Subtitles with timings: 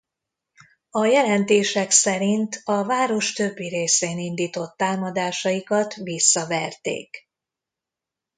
[0.89, 7.29] A jelentések szerint a város többi részén indított támadásaikat visszaverték.